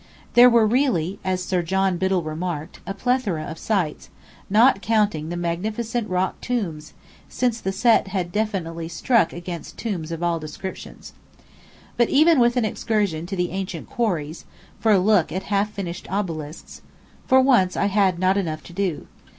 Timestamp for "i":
17.77-17.85